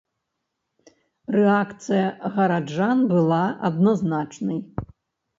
[1.35, 2.07] Рэакцыя
[2.37, 4.59] гараджан была адназначнай.